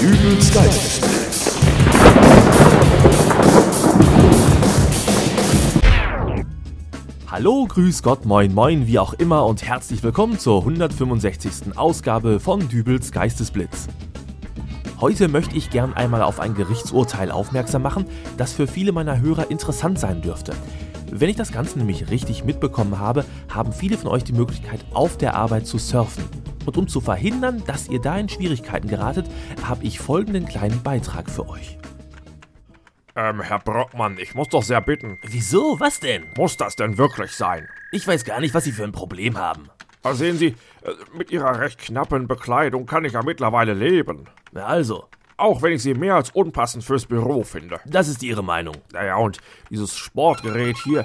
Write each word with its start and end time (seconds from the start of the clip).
Dübels 0.00 0.54
Geistesblitz. 0.54 1.58
Hallo, 7.26 7.66
grüß 7.66 8.02
Gott, 8.02 8.24
moin, 8.24 8.54
moin, 8.54 8.86
wie 8.86 8.98
auch 8.98 9.12
immer 9.12 9.44
und 9.44 9.62
herzlich 9.62 10.02
willkommen 10.02 10.38
zur 10.38 10.60
165. 10.60 11.76
Ausgabe 11.76 12.40
von 12.40 12.66
Dübels 12.66 13.12
Geistesblitz. 13.12 13.88
Heute 15.02 15.28
möchte 15.28 15.54
ich 15.54 15.68
gern 15.68 15.92
einmal 15.92 16.22
auf 16.22 16.40
ein 16.40 16.54
Gerichtsurteil 16.54 17.30
aufmerksam 17.30 17.82
machen, 17.82 18.06
das 18.38 18.54
für 18.54 18.66
viele 18.66 18.92
meiner 18.92 19.20
Hörer 19.20 19.50
interessant 19.50 19.98
sein 19.98 20.22
dürfte. 20.22 20.54
Wenn 21.10 21.28
ich 21.28 21.36
das 21.36 21.52
Ganze 21.52 21.78
nämlich 21.78 22.08
richtig 22.08 22.44
mitbekommen 22.44 22.98
habe, 22.98 23.26
haben 23.50 23.74
viele 23.74 23.98
von 23.98 24.10
euch 24.10 24.24
die 24.24 24.32
Möglichkeit, 24.32 24.82
auf 24.94 25.18
der 25.18 25.34
Arbeit 25.34 25.66
zu 25.66 25.76
surfen. 25.76 26.24
Und 26.70 26.76
um 26.78 26.86
zu 26.86 27.00
verhindern, 27.00 27.64
dass 27.66 27.88
ihr 27.88 28.00
da 28.00 28.16
in 28.16 28.28
Schwierigkeiten 28.28 28.86
geratet, 28.86 29.26
habe 29.64 29.82
ich 29.82 29.98
folgenden 29.98 30.46
kleinen 30.46 30.80
Beitrag 30.84 31.28
für 31.28 31.48
euch. 31.48 31.76
Ähm, 33.16 33.40
Herr 33.40 33.58
Brockmann, 33.58 34.18
ich 34.20 34.36
muss 34.36 34.50
doch 34.50 34.62
sehr 34.62 34.80
bitten. 34.80 35.18
Wieso? 35.22 35.80
Was 35.80 35.98
denn? 35.98 36.26
Muss 36.36 36.56
das 36.56 36.76
denn 36.76 36.96
wirklich 36.96 37.32
sein? 37.32 37.66
Ich 37.90 38.06
weiß 38.06 38.24
gar 38.24 38.38
nicht, 38.38 38.54
was 38.54 38.62
Sie 38.62 38.70
für 38.70 38.84
ein 38.84 38.92
Problem 38.92 39.36
haben. 39.36 39.68
Ah, 40.04 40.14
Sehen 40.14 40.38
Sie, 40.38 40.46
äh, 40.84 40.92
mit 41.12 41.32
Ihrer 41.32 41.58
recht 41.58 41.80
knappen 41.80 42.28
Bekleidung 42.28 42.86
kann 42.86 43.04
ich 43.04 43.14
ja 43.14 43.24
mittlerweile 43.24 43.74
leben. 43.74 44.26
Na 44.52 44.66
also, 44.66 45.06
Auch 45.38 45.62
wenn 45.62 45.72
ich 45.72 45.82
sie 45.82 45.94
mehr 45.94 46.14
als 46.14 46.30
unpassend 46.30 46.84
fürs 46.84 47.06
Büro 47.06 47.42
finde. 47.42 47.80
das 47.84 48.06
ist 48.06 48.22
Ihre 48.22 48.44
Meinung. 48.44 48.76
Naja, 48.92 49.16
und 49.16 49.38
dieses 49.70 49.96
Sportgerät 49.96 50.76
hier, 50.84 51.02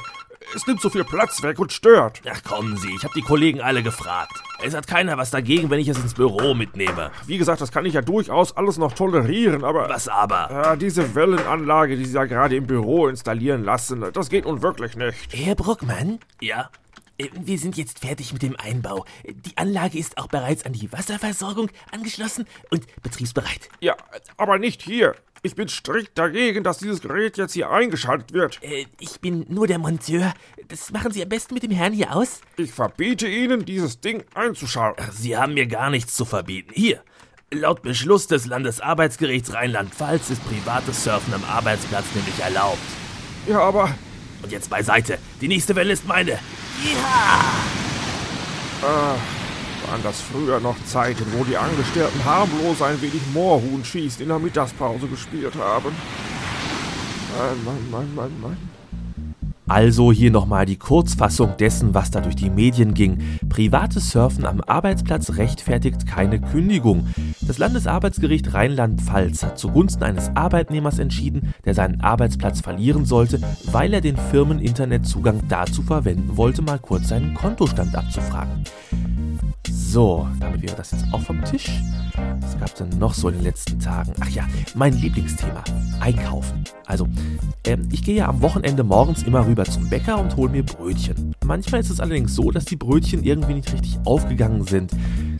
es 0.53 0.67
nimmt 0.67 0.81
so 0.81 0.89
viel 0.89 1.03
Platz 1.03 1.41
weg 1.41 1.59
und 1.59 1.71
stört. 1.71 2.21
Ach 2.29 2.43
kommen 2.43 2.77
Sie, 2.77 2.93
ich 2.95 3.03
habe 3.03 3.13
die 3.15 3.21
Kollegen 3.21 3.61
alle 3.61 3.81
gefragt. 3.83 4.33
Es 4.63 4.73
hat 4.73 4.87
keiner 4.87 5.17
was 5.17 5.31
dagegen, 5.31 5.69
wenn 5.69 5.79
ich 5.79 5.87
es 5.87 5.97
ins 5.97 6.13
Büro 6.13 6.53
mitnehme. 6.53 7.11
Wie 7.25 7.37
gesagt, 7.37 7.61
das 7.61 7.71
kann 7.71 7.85
ich 7.85 7.93
ja 7.93 8.01
durchaus 8.01 8.55
alles 8.55 8.77
noch 8.77 8.93
tolerieren, 8.93 9.63
aber... 9.63 9.89
Was 9.89 10.07
aber? 10.07 10.49
Ja, 10.51 10.75
diese 10.75 11.15
Wellenanlage, 11.15 11.97
die 11.97 12.05
Sie 12.05 12.13
da 12.13 12.25
gerade 12.25 12.55
im 12.55 12.67
Büro 12.67 13.07
installieren 13.07 13.63
lassen, 13.63 14.05
das 14.13 14.29
geht 14.29 14.45
nun 14.45 14.61
wirklich 14.61 14.95
nicht. 14.95 15.17
Herr 15.31 15.55
Bruckmann, 15.55 16.19
Ja? 16.41 16.69
äh, 17.17 17.29
wir 17.33 17.57
sind 17.57 17.77
jetzt 17.77 17.99
fertig 17.99 18.33
mit 18.33 18.41
dem 18.41 18.55
Einbau. 18.57 19.05
Die 19.23 19.57
Anlage 19.57 19.97
ist 19.97 20.17
auch 20.17 20.27
bereits 20.27 20.65
an 20.65 20.73
die 20.73 20.91
Wasserversorgung 20.91 21.69
angeschlossen 21.91 22.45
und 22.71 22.85
betriebsbereit. 23.03 23.69
Ja, 23.79 23.95
aber 24.37 24.57
nicht 24.59 24.81
hier. 24.81 25.15
Ich 25.45 25.53
bin 25.53 25.67
strikt 25.67 26.17
dagegen, 26.17 26.63
dass 26.63 26.79
dieses 26.79 27.01
Gerät 27.01 27.37
jetzt 27.37 27.53
hier 27.53 27.69
eingeschaltet 27.69 28.33
wird. 28.33 28.57
Äh, 28.63 28.87
ich 28.99 29.21
bin 29.21 29.45
nur 29.47 29.67
der 29.67 29.77
Monteur. 29.77 30.33
Das 30.69 30.91
machen 30.91 31.11
Sie 31.11 31.21
am 31.21 31.29
besten 31.29 31.53
mit 31.53 31.61
dem 31.61 31.69
Herrn 31.69 31.93
hier 31.93 32.15
aus. 32.15 32.41
Ich 32.57 32.71
verbiete 32.71 33.27
Ihnen, 33.27 33.63
dieses 33.63 34.01
Ding 34.01 34.23
einzuschalten. 34.33 35.05
Sie 35.11 35.37
haben 35.37 35.53
mir 35.53 35.67
gar 35.67 35.91
nichts 35.91 36.15
zu 36.15 36.25
verbieten. 36.25 36.71
Hier. 36.73 37.03
Laut 37.51 37.83
Beschluss 37.83 38.25
des 38.25 38.47
Landesarbeitsgerichts 38.47 39.53
Rheinland-Pfalz 39.53 40.31
ist 40.31 40.43
privates 40.49 41.03
Surfen 41.03 41.35
am 41.35 41.43
Arbeitsplatz 41.43 42.05
nämlich 42.15 42.39
erlaubt. 42.39 42.79
Ja, 43.47 43.59
aber 43.59 43.93
Und 44.41 44.51
jetzt 44.51 44.71
beiseite. 44.71 45.19
Die 45.41 45.47
nächste 45.47 45.75
Welle 45.75 45.93
ist 45.93 46.07
meine. 46.07 46.39
Waren 49.95 50.03
das 50.03 50.19
früher 50.19 50.59
noch 50.59 50.75
Zeiten, 50.83 51.23
wo 51.37 51.45
die 51.45 51.55
Angestellten 51.55 52.25
harmlos 52.25 52.81
ein 52.81 53.01
wenig 53.01 53.21
Moorhuhn 53.33 53.85
schießt 53.85 54.19
in 54.19 54.27
der 54.27 54.39
Mittagspause 54.39 55.07
gespielt 55.07 55.53
haben? 55.55 55.89
Mann, 57.37 57.63
Mann, 57.63 57.91
Mann, 57.91 58.15
Mann, 58.15 58.41
Mann. 58.41 58.57
Also 59.67 60.11
hier 60.11 60.31
nochmal 60.31 60.65
die 60.65 60.75
Kurzfassung 60.75 61.55
dessen, 61.57 61.93
was 61.93 62.11
da 62.11 62.19
durch 62.19 62.35
die 62.35 62.49
Medien 62.49 62.93
ging. 62.93 63.39
Privates 63.47 64.11
Surfen 64.11 64.45
am 64.45 64.59
Arbeitsplatz 64.59 65.37
rechtfertigt 65.37 66.05
keine 66.05 66.41
Kündigung. 66.41 67.07
Das 67.41 67.57
Landesarbeitsgericht 67.57 68.53
Rheinland-Pfalz 68.53 69.43
hat 69.43 69.57
zugunsten 69.57 70.03
eines 70.03 70.29
Arbeitnehmers 70.35 70.99
entschieden, 70.99 71.53
der 71.63 71.73
seinen 71.73 72.01
Arbeitsplatz 72.01 72.59
verlieren 72.59 73.05
sollte, 73.05 73.39
weil 73.71 73.93
er 73.93 74.01
den 74.01 74.17
Firmen 74.17 74.59
Internetzugang 74.59 75.41
dazu 75.47 75.81
verwenden 75.81 76.35
wollte, 76.35 76.61
mal 76.61 76.79
kurz 76.79 77.07
seinen 77.07 77.33
Kontostand 77.33 77.95
abzufragen. 77.95 78.65
So, 79.95 80.27
damit 80.41 80.61
wäre 80.61 80.75
das 80.75 80.91
jetzt 80.91 81.05
auch 81.13 81.21
vom 81.21 81.41
Tisch. 81.45 81.69
Was 82.41 82.59
gab 82.59 82.67
es 82.67 82.73
denn 82.73 82.89
noch 82.99 83.13
so 83.13 83.29
in 83.29 83.35
den 83.35 83.45
letzten 83.45 83.79
Tagen? 83.79 84.11
Ach 84.19 84.27
ja, 84.27 84.45
mein 84.73 84.91
Lieblingsthema. 84.91 85.63
Einkaufen. 86.01 86.65
Also, 86.85 87.07
ähm, 87.65 87.87
ich 87.93 88.03
gehe 88.03 88.15
ja 88.15 88.27
am 88.27 88.41
Wochenende 88.41 88.83
morgens 88.83 89.23
immer 89.23 89.47
rüber 89.47 89.63
zum 89.63 89.89
Bäcker 89.89 90.19
und 90.19 90.35
hole 90.35 90.51
mir 90.51 90.63
Brötchen. 90.63 91.33
Manchmal 91.45 91.79
ist 91.79 91.91
es 91.91 92.01
allerdings 92.01 92.35
so, 92.35 92.51
dass 92.51 92.65
die 92.65 92.75
Brötchen 92.75 93.23
irgendwie 93.23 93.53
nicht 93.53 93.71
richtig 93.71 93.97
aufgegangen 94.03 94.65
sind. 94.65 94.91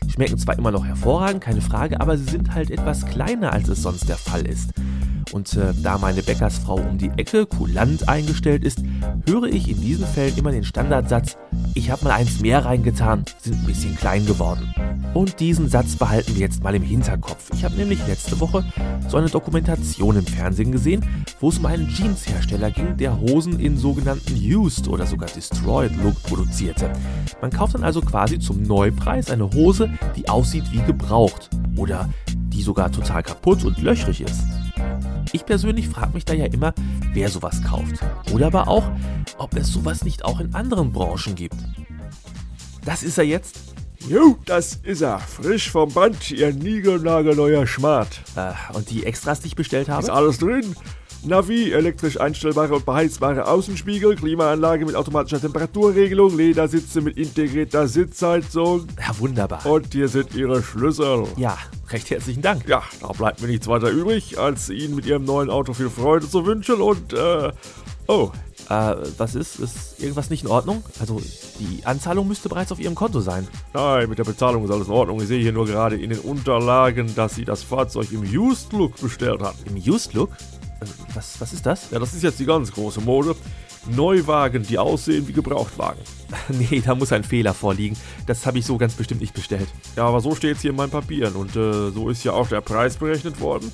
Die 0.06 0.12
schmecken 0.12 0.38
zwar 0.38 0.58
immer 0.58 0.72
noch 0.72 0.86
hervorragend, 0.86 1.42
keine 1.42 1.60
Frage, 1.60 2.00
aber 2.00 2.18
sie 2.18 2.24
sind 2.24 2.56
halt 2.56 2.72
etwas 2.72 3.06
kleiner, 3.06 3.52
als 3.52 3.68
es 3.68 3.82
sonst 3.82 4.08
der 4.08 4.16
Fall 4.16 4.48
ist. 4.48 4.72
Und 5.36 5.54
äh, 5.58 5.74
da 5.84 5.98
meine 5.98 6.24
Bäckersfrau 6.24 6.76
um 6.76 6.98
die 6.98 7.12
Ecke 7.18 7.46
kulant 7.46 8.08
eingestellt 8.08 8.64
ist, 8.64 8.80
höre 9.28 9.44
ich 9.44 9.70
in 9.70 9.82
diesen 9.82 10.06
Fällen 10.06 10.38
immer 10.38 10.54
den 10.54 10.64
Standardsatz, 10.64 11.36
ich 11.74 11.92
habe 11.92 12.06
mal 12.06 12.12
eins 12.12 12.40
mehr 12.40 12.64
reingetan, 12.64 13.26
sind 13.42 13.58
ein 13.58 13.66
bisschen 13.66 13.98
klein 13.98 14.26
geworden. 14.26 14.74
Und 15.14 15.42
diesen 15.42 15.68
Satz 15.68 15.98
behalten 15.98 16.36
wir 16.36 16.40
jetzt 16.40 16.64
mal 16.64 16.74
im 16.74 16.84
Hinterkopf. 16.84 17.50
Ich 17.54 17.66
habe 17.66 17.76
nämlich 17.76 18.00
letzte 18.08 18.40
Woche 18.40 18.64
so 19.10 19.18
eine 19.18 19.28
Dokumentation 19.28 20.16
im 20.16 20.26
Fernsehen 20.26 20.72
gesehen, 20.72 21.06
wo 21.42 21.50
es 21.50 21.58
um 21.58 21.66
einen 21.66 21.90
Jeanshersteller 21.90 22.72
ging, 22.72 22.96
der 22.96 23.20
Hosen 23.20 23.60
in 23.60 23.78
sogenannten 23.78 24.36
Used 24.38 24.88
oder 24.88 25.06
sogar 25.06 25.28
Destroyed 25.28 25.92
Look 26.02 26.24
produzierte. 26.24 26.90
Man 27.42 27.52
kauft 27.52 27.76
dann 27.76 27.84
also 27.84 28.00
quasi 28.00 28.40
zum 28.40 28.64
Neupreis 28.64 29.30
eine 29.30 29.52
Hose, 29.52 29.90
die 30.16 30.30
aussieht 30.30 30.72
wie 30.72 30.82
gebraucht 30.84 31.50
oder 31.76 32.08
die 32.30 32.62
sogar 32.62 32.90
total 32.90 33.22
kaputt 33.22 33.66
und 33.66 33.82
löchrig 33.82 34.22
ist. 34.22 34.42
Ich 35.36 35.46
persönlich 35.46 35.90
frage 35.90 36.14
mich 36.14 36.24
da 36.24 36.34
ja 36.34 36.46
immer, 36.46 36.74
wer 37.12 37.28
sowas 37.28 37.62
kauft. 37.62 37.96
Oder 38.32 38.48
aber 38.48 38.70
auch, 38.70 38.90
ob 39.38 39.54
es 39.58 39.68
sowas 39.68 40.06
nicht 40.06 40.24
auch 40.24 40.40
in 40.40 40.56
anderen 40.56 40.94
Branchen 40.94 41.36
gibt. 41.36 41.58
Das 42.86 43.04
ist 43.04 43.18
er 43.18 43.26
jetzt. 43.26 43.60
Jo, 44.08 44.38
das 44.46 44.76
ist 44.76 45.02
er. 45.02 45.20
Frisch 45.20 45.70
vom 45.70 45.92
Band, 45.92 46.32
Ihr 46.32 46.54
niegelnagelneuer 46.54 47.68
Schmart. 47.68 48.22
Äh, 48.38 48.54
und 48.78 48.90
die 48.90 49.06
Extras, 49.06 49.42
die 49.42 49.48
ich 49.48 49.56
bestellt 49.58 49.90
Ist 49.90 49.94
habe? 49.94 50.14
alles 50.14 50.38
drin. 50.38 50.74
Navi, 51.26 51.72
elektrisch 51.72 52.20
einstellbare 52.20 52.76
und 52.76 52.86
beheizbare 52.86 53.48
Außenspiegel, 53.48 54.16
Klimaanlage 54.16 54.86
mit 54.86 54.96
automatischer 54.96 55.42
Temperaturregelung, 55.42 56.38
Ledersitze 56.38 57.02
mit 57.02 57.18
integrierter 57.18 57.88
Sitzheizung. 57.88 58.88
Ja, 59.00 59.18
wunderbar. 59.20 59.66
Und 59.66 59.92
hier 59.94 60.08
sind 60.08 60.36
Ihre 60.36 60.62
Schlüssel. 60.62 61.24
Ja, 61.38 61.58
recht 61.90 62.10
herzlichen 62.12 62.42
Dank. 62.44 62.68
Ja, 62.68 62.84
da 63.02 63.08
bleibt 63.08 63.42
mir 63.42 63.48
nichts 63.48 63.68
weiter 63.68 63.90
übrig, 63.90 64.38
als 64.38 64.70
Ihnen 64.70 64.96
mit 64.96 65.06
Ihrem 65.08 65.26
neuen 65.26 65.50
Auto 65.50 65.74
viel 65.74 65.90
Freude 65.90 66.30
zu 66.30 66.46
wünschen 66.46 66.76
und, 66.82 67.14
äh, 67.14 67.52
oh, 68.08 68.32
Äh, 68.68 68.96
was 69.20 69.36
ist? 69.36 69.60
Ist 69.60 70.00
irgendwas 70.02 70.32
nicht 70.32 70.44
in 70.44 70.50
Ordnung? 70.50 70.84
Also, 71.00 71.22
die 71.60 71.86
Anzahlung 71.86 72.28
müsste 72.28 72.50
bereits 72.50 72.72
auf 72.72 72.80
Ihrem 72.80 72.96
Konto 72.96 73.20
sein. 73.20 73.48
nein, 73.74 74.10
mit 74.10 74.18
der 74.18 74.24
Bezahlung 74.24 74.64
ist 74.66 74.72
alles 74.72 74.88
in 74.88 74.94
Ordnung. 74.94 75.22
Ich 75.22 75.28
sehe 75.28 75.40
hier 75.40 75.52
nur 75.52 75.68
gerade 75.68 75.98
in 75.98 76.10
den 76.10 76.18
Unterlagen, 76.18 77.14
dass 77.14 77.36
Sie 77.36 77.46
das 77.46 77.62
Fahrzeug 77.62 78.08
im 78.12 78.22
Used 78.24 78.74
Look 78.74 79.00
bestellt 79.00 79.42
haben. 79.44 79.56
Im 79.66 79.76
Used 79.76 80.14
Look? 80.16 80.32
Was, 81.14 81.40
was 81.40 81.54
ist 81.54 81.66
das? 81.66 81.92
Ja, 81.92 82.00
das 82.00 82.14
ist 82.14 82.24
jetzt 82.24 82.40
die 82.40 82.46
ganz 82.46 82.72
große 82.72 83.02
Mode. 83.02 83.36
Neuwagen, 83.88 84.64
die 84.64 84.78
aussehen 84.78 85.28
wie 85.28 85.34
Gebrauchtwagen. 85.34 86.02
nee, 86.50 86.82
da 86.84 86.96
muss 86.96 87.12
ein 87.12 87.24
Fehler 87.24 87.54
vorliegen. 87.54 87.96
Das 88.26 88.46
habe 88.46 88.58
ich 88.60 88.66
so 88.66 88.78
ganz 88.78 88.94
bestimmt 88.94 89.22
nicht 89.22 89.34
bestellt. 89.34 89.68
Ja, 89.96 90.06
aber 90.06 90.22
so 90.22 90.36
steht 90.36 90.56
es 90.58 90.62
hier 90.62 90.72
in 90.72 90.76
meinen 90.76 90.90
Papieren 90.90 91.36
und 91.36 91.56
äh, 91.56 91.92
so 91.92 92.10
ist 92.10 92.24
ja 92.24 92.34
auch 92.34 92.48
der 92.48 92.62
Preis 92.62 92.98
berechnet 92.98 93.40
worden. 93.40 93.72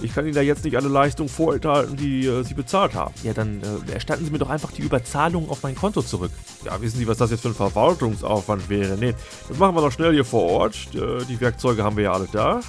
Ich 0.00 0.12
kann 0.14 0.24
Ihnen 0.24 0.34
da 0.34 0.40
jetzt 0.40 0.64
nicht 0.64 0.76
alle 0.76 0.88
Leistungen 0.88 1.28
vorenthalten, 1.28 1.96
die 1.96 2.26
äh, 2.26 2.42
Sie 2.42 2.54
bezahlt 2.54 2.94
haben. 2.94 3.14
Ja, 3.22 3.32
dann 3.32 3.62
äh, 3.88 3.92
erstatten 3.92 4.24
Sie 4.24 4.32
mir 4.32 4.38
doch 4.38 4.50
einfach 4.50 4.72
die 4.72 4.82
Überzahlung 4.82 5.48
auf 5.48 5.62
mein 5.62 5.76
Konto 5.76 6.02
zurück. 6.02 6.32
Ja, 6.64 6.80
wissen 6.82 6.98
Sie, 6.98 7.06
was 7.06 7.18
das 7.18 7.30
jetzt 7.30 7.42
für 7.42 7.48
ein 7.48 7.54
Verwaltungsaufwand 7.54 8.68
wäre? 8.68 8.96
Nee, 8.98 9.14
das 9.48 9.58
machen 9.58 9.76
wir 9.76 9.80
doch 9.80 9.92
schnell 9.92 10.12
hier 10.12 10.24
vor 10.24 10.42
Ort. 10.50 10.74
Äh, 10.94 11.24
Die 11.28 11.40
Werkzeuge 11.40 11.84
haben 11.84 11.96
wir 11.96 12.04
ja 12.04 12.12
alle 12.12 12.26
da. 12.32 12.60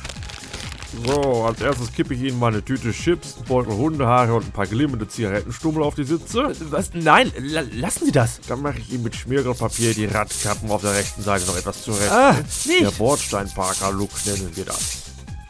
So, 1.06 1.44
als 1.46 1.60
erstes 1.60 1.92
kippe 1.92 2.14
ich 2.14 2.22
Ihnen 2.22 2.38
mal 2.40 2.54
eine 2.54 2.64
Tüte 2.64 2.92
Chips, 2.92 3.36
einen 3.38 3.46
Beutel 3.46 3.74
Hundehaare 3.74 4.36
und 4.36 4.46
ein 4.46 4.52
paar 4.52 4.68
glimmende 4.68 5.08
Zigarettenstummel 5.08 5.82
auf 5.82 5.96
die 5.96 6.04
Sitze. 6.04 6.54
Was? 6.70 6.92
Nein, 6.94 7.32
la 7.40 7.64
lassen 7.74 8.06
Sie 8.06 8.12
das. 8.12 8.40
Dann 8.48 8.62
mache 8.62 8.78
ich 8.80 8.92
Ihnen 8.94 9.04
mit 9.04 9.16
Schmiergelpapier 9.16 9.94
die 9.96 10.06
Radkappen 10.06 10.70
auf 10.70 10.82
der 10.82 10.94
rechten 10.94 11.24
Seite 11.24 11.46
noch 11.48 11.58
etwas 11.58 11.82
zurecht. 11.84 12.12
Ah, 12.12 12.34
Der 12.68 12.82
nicht. 12.82 12.98
Bordsteinparker-Look 12.98 14.12
nennen 14.26 14.52
wir 14.54 14.66
das. 14.66 15.03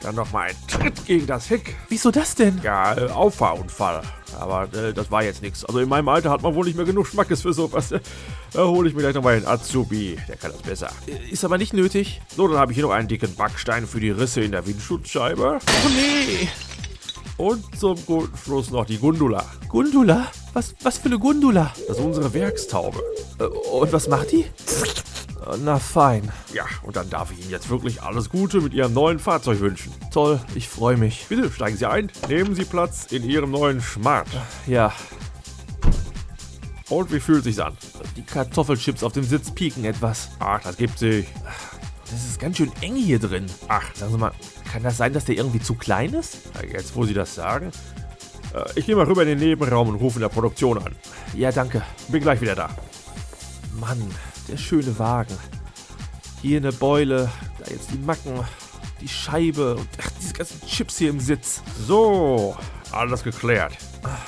Dann 0.04 0.16
nochmal 0.16 0.50
ein 0.50 0.56
Tritt 0.68 1.06
gegen 1.06 1.26
das 1.28 1.50
Heck. 1.50 1.76
Wieso 1.90 2.12
das 2.12 2.36
denn? 2.36 2.60
Ja, 2.62 2.94
äh, 2.98 3.10
Auffahrunfall. 3.10 4.02
Aber 4.38 4.64
äh, 4.74 4.94
das 4.94 5.10
war 5.12 5.24
jetzt 5.24 5.42
nichts. 5.42 5.64
Also 5.64 5.80
in 5.80 5.88
meinem 5.88 6.10
Alter 6.10 6.30
hat 6.30 6.42
man 6.42 6.54
wohl 6.56 6.66
nicht 6.66 6.76
mehr 6.76 6.86
genug 6.86 7.08
Schmackes 7.08 7.42
für 7.42 7.54
sowas. 7.54 7.94
Da 8.52 8.66
hole 8.66 8.90
ich 8.90 8.96
mir 8.96 9.02
gleich 9.02 9.16
nochmal 9.16 9.36
einen 9.36 9.48
Azubi. 9.48 10.18
Der 10.28 10.36
kann 10.36 10.52
das 10.52 10.62
besser. 10.62 10.90
Ist 11.32 11.46
aber 11.46 11.58
nicht 11.58 11.74
nötig. 11.74 12.22
So, 12.36 12.48
dann 12.50 12.58
habe 12.58 12.72
ich 12.72 12.76
hier 12.76 12.86
noch 12.86 12.92
einen 12.94 13.08
dicken 13.08 13.34
Backstein 13.36 13.88
für 13.88 14.00
die 14.02 14.12
Risse 14.12 14.42
in 14.42 14.52
der 14.52 14.68
Windschutzscheibe. 14.68 15.60
Oh 15.62 15.90
nee. 15.90 16.50
Und 17.38 17.64
zum 17.80 17.98
guten 18.06 18.38
Schluss 18.38 18.70
noch 18.72 18.86
die 18.86 18.98
Gundula. 18.98 19.46
Gundula? 19.70 20.28
Was, 20.54 20.76
was 20.84 20.98
für 21.00 21.06
eine 21.06 21.18
Gundula? 21.18 21.74
Das 21.88 21.98
ist 21.98 22.04
unsere 22.04 22.32
Werkstaube. 22.34 23.00
Äh, 23.40 23.44
Und 23.46 23.92
was 23.94 24.08
macht 24.08 24.32
die? 24.32 24.46
Na 25.63 25.80
fein. 25.80 26.31
Ja, 26.54 26.66
und 26.84 26.95
dann 26.95 27.10
darf 27.10 27.31
ich 27.31 27.40
Ihnen 27.42 27.50
jetzt 27.50 27.69
wirklich 27.69 28.01
alles 28.01 28.30
Gute 28.30 28.62
mit 28.62 28.74
Ihrem 28.74 28.94
neuen 28.94 29.19
Fahrzeug 29.19 29.60
wünschen. 29.60 29.92
Toll, 30.12 30.40
ich 30.56 30.68
freue 30.69 30.98
mich. 30.98 31.25
Bitte 31.30 31.51
steigen 31.51 31.78
Sie 31.78 31.86
ein, 31.90 32.12
nehmen 32.30 32.56
Sie 32.56 32.66
Platz 32.66 33.07
in 33.12 33.24
Ihrem 33.28 33.51
neuen 33.51 33.81
Smart. 33.81 34.28
Ja, 34.68 34.94
Und 36.90 37.12
wie 37.12 37.19
fühlt 37.19 37.44
sich's 37.44 37.60
an? 37.60 37.75
die 38.16 38.22
Kartoffelchips 38.24 39.04
auf 39.04 39.13
dem 39.13 39.24
Sitz 39.24 39.50
pieken 39.51 39.86
etwas. 39.86 40.30
Ach, 40.40 40.62
das 40.62 40.78
gibt 40.78 41.00
sich. 41.00 41.25
Das 42.12 42.24
ist 42.25 42.40
ganz 42.40 42.57
schön 42.57 42.72
eng 42.81 42.95
hier 42.95 43.18
drin. 43.19 43.48
Ach, 43.68 43.84
Sagen 43.95 44.12
Sie 44.12 44.18
mal, 44.19 44.31
kann 44.72 44.84
das 44.84 44.98
sein, 44.98 45.13
dass 45.13 45.25
der 45.25 45.36
irgendwie 45.36 45.60
zu 45.62 45.74
klein 45.74 46.13
ist? 46.13 46.38
jetzt 46.72 46.95
wo 46.95 47.06
Sie 47.06 47.13
das 47.13 47.34
sagen. 47.34 47.72
Äh, 48.54 48.63
Ich 48.75 48.86
gehe 48.86 48.95
mal 48.95 49.06
rüber 49.06 49.24
in 49.24 49.30
den 49.30 49.40
Nebenraum 49.40 49.90
und 49.90 49.95
rufe 49.95 50.18
in 50.18 50.22
der 50.22 50.30
Produktion 50.30 50.78
an. 50.78 50.95
Ja, 51.36 51.51
danke. 51.51 51.81
Bin 52.10 52.22
gleich 52.22 52.40
wieder 52.42 52.54
da. 52.56 52.69
Mann, 53.80 54.00
der 54.48 54.57
schöne 54.57 54.98
Wagen. 55.00 55.38
Hier 56.42 56.57
eine 56.57 56.72
Beule, 56.72 57.30
da 57.60 57.72
jetzt 57.72 57.92
die 57.92 57.98
Macken, 57.98 58.40
die 59.01 59.07
Scheibe 59.07 59.75
und 59.75 59.88
ach, 60.01 60.10
diese 60.19 60.34
ganzen 60.34 60.66
Chips 60.68 60.98
hier 60.98 61.10
im 61.10 61.19
Sitz. 61.19 61.62
So, 61.86 62.56
alles 62.92 63.24
geklärt. 63.24 63.78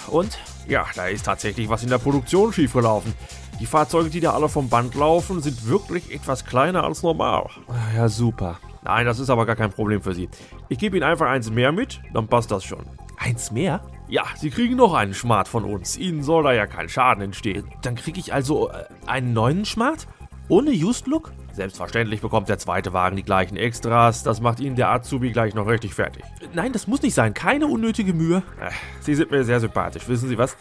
Und? 0.08 0.38
Ja, 0.68 0.86
da 0.96 1.08
ist 1.08 1.26
tatsächlich 1.26 1.70
was 1.70 1.84
in 1.84 1.90
der 1.90 1.98
Produktion 1.98 2.52
schiefgelaufen. 2.54 3.14
Die 3.60 3.66
Fahrzeuge, 3.66 4.10
die 4.10 4.20
da 4.20 4.34
alle 4.34 4.50
vom 4.50 4.68
Band 4.68 4.96
laufen, 4.96 5.42
sind 5.42 5.68
wirklich 5.68 6.14
etwas 6.14 6.46
kleiner 6.46 6.84
als 6.84 7.04
normal. 7.04 7.50
Ja, 7.96 8.10
super. 8.10 8.60
Nein, 8.84 9.06
das 9.06 9.20
ist 9.20 9.30
aber 9.30 9.46
gar 9.46 9.56
kein 9.56 9.72
Problem 9.72 10.02
für 10.02 10.14
Sie. 10.14 10.30
Ich 10.70 10.78
gebe 10.78 10.98
Ihnen 10.98 11.06
einfach 11.06 11.28
eins 11.28 11.50
mehr 11.50 11.72
mit, 11.72 12.02
dann 12.14 12.28
passt 12.28 12.52
das 12.52 12.64
schon. 12.64 12.86
Eins 13.18 13.52
mehr? 13.52 13.82
Ja, 14.08 14.24
Sie 14.36 14.52
kriegen 14.52 14.76
noch 14.76 14.94
einen 14.94 15.16
Smart 15.16 15.48
von 15.48 15.64
uns. 15.64 15.98
Ihnen 15.98 16.22
soll 16.22 16.44
da 16.44 16.54
ja 16.54 16.68
kein 16.68 16.90
Schaden 16.90 17.24
entstehen. 17.24 17.68
Dann 17.82 17.96
kriege 17.96 18.20
ich 18.20 18.34
also 18.34 18.70
äh, 18.70 18.86
einen 19.08 19.34
neuen 19.34 19.66
Smart? 19.66 20.08
Ohne 20.48 20.70
Used 20.72 21.08
Look? 21.08 21.34
Selbstverständlich 21.54 22.22
bekommt 22.22 22.48
der 22.50 22.60
zweite 22.60 22.94
Wagen 22.94 23.16
die 23.16 23.24
gleichen 23.24 23.58
Extras. 23.58 24.22
Das 24.22 24.42
macht 24.42 24.60
Ihnen 24.60 24.76
der 24.76 24.90
Azubi 24.90 25.32
gleich 25.32 25.56
noch 25.56 25.66
richtig 25.66 25.96
fertig. 25.96 26.24
Nein, 26.54 26.72
das 26.72 26.86
muss 26.86 27.02
nicht 27.02 27.16
sein. 27.16 27.34
Keine 27.34 27.66
unnötige 27.66 28.14
Mühe. 28.14 28.44
Äh, 28.60 28.70
Sie 29.00 29.16
sind 29.16 29.32
mir 29.32 29.44
sehr 29.44 29.60
sympathisch. 29.60 30.08
Wissen 30.08 30.30
Sie 30.30 30.38
was? 30.38 30.56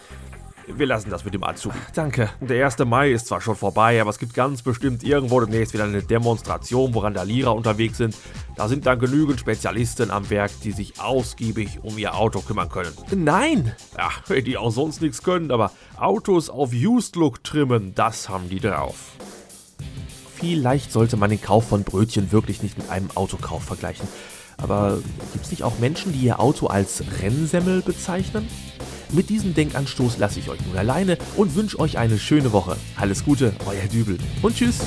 Wir 0.67 0.87
lassen 0.87 1.11
das 1.11 1.25
mit 1.25 1.35
dem 1.35 1.45
Azubi. 1.45 1.77
Danke. 1.95 2.31
Der 2.41 2.65
1. 2.65 2.79
Mai 2.81 3.11
ist 3.11 3.27
zwar 3.27 3.41
schon 3.41 3.57
vorbei, 3.57 4.01
aber 4.01 4.11
es 4.11 4.19
gibt 4.19 4.35
ganz 4.35 4.63
bestimmt 4.63 5.03
irgendwo 5.03 5.41
demnächst 5.41 5.75
wieder 5.75 5.85
eine 5.85 6.03
Demonstration, 6.03 6.95
wo 6.95 7.01
Randalierer 7.01 7.55
unterwegs 7.55 7.99
sind. 7.99 8.17
Da 8.57 8.69
sind 8.69 8.87
dann 8.87 8.99
genügend 8.99 9.41
Spezialisten 9.41 10.11
am 10.11 10.31
Werk, 10.31 10.51
die 10.63 10.73
sich 10.73 11.01
ausgiebig 11.01 11.81
um 11.83 11.99
ihr 11.99 12.15
Auto 12.15 12.41
kümmern 12.41 12.69
können. 12.69 12.93
Nein! 13.15 13.75
Ja, 13.97 14.41
die 14.41 14.57
auch 14.57 14.71
sonst 14.71 15.03
nichts 15.03 15.23
können, 15.23 15.51
aber 15.51 15.71
Autos 15.97 16.51
auf 16.51 16.73
Used 16.73 17.17
Look 17.17 17.45
trimmen, 17.45 17.95
das 17.95 18.29
haben 18.29 18.49
die 18.49 18.61
drauf. 18.61 19.13
Vielleicht 20.35 20.93
sollte 20.93 21.17
man 21.17 21.31
den 21.31 21.41
Kauf 21.41 21.69
von 21.69 21.85
Brötchen 21.85 22.33
wirklich 22.33 22.63
nicht 22.63 22.77
mit 22.77 22.91
einem 22.91 23.09
Autokauf 23.15 23.65
vergleichen. 23.65 24.07
Aber 24.59 24.99
gibt 25.33 25.45
es 25.45 25.51
nicht 25.51 25.63
auch 25.63 25.79
Menschen, 25.79 26.13
die 26.13 26.21
ihr 26.21 26.41
Auto 26.41 26.67
als 26.67 27.03
Rennsemmel 27.23 27.83
bezeichnen? 27.83 28.49
Mit 29.13 29.31
diesem 29.31 29.55
Denkanstoß 29.55 30.19
lasse 30.19 30.41
ich 30.41 30.49
euch 30.49 30.61
nun 30.67 30.77
alleine 30.77 31.19
und 31.37 31.55
wünsche 31.55 31.79
euch 31.79 31.99
eine 31.99 32.19
schöne 32.19 32.53
Woche. 32.53 32.77
Alles 32.97 33.25
Gute, 33.25 33.55
euer 33.67 33.87
Dübel 33.89 34.19
und 34.43 34.57
tschüss. 34.57 34.79